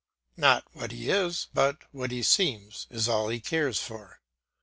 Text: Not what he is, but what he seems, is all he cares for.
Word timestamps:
Not 0.35 0.65
what 0.73 0.91
he 0.91 1.11
is, 1.11 1.45
but 1.53 1.77
what 1.91 2.09
he 2.09 2.23
seems, 2.23 2.87
is 2.89 3.07
all 3.07 3.29
he 3.29 3.39
cares 3.39 3.77
for. 3.77 4.19